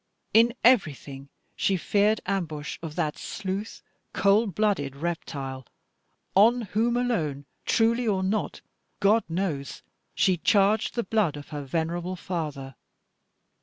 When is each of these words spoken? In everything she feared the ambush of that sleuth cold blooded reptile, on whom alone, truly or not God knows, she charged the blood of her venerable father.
In 0.33 0.55
everything 0.63 1.29
she 1.55 1.77
feared 1.77 2.21
the 2.25 2.31
ambush 2.31 2.79
of 2.81 2.95
that 2.95 3.19
sleuth 3.19 3.83
cold 4.13 4.55
blooded 4.55 4.95
reptile, 4.95 5.67
on 6.33 6.61
whom 6.63 6.97
alone, 6.97 7.45
truly 7.67 8.07
or 8.07 8.23
not 8.23 8.61
God 8.99 9.23
knows, 9.29 9.83
she 10.15 10.37
charged 10.37 10.95
the 10.95 11.03
blood 11.03 11.37
of 11.37 11.49
her 11.49 11.61
venerable 11.65 12.15
father. 12.15 12.73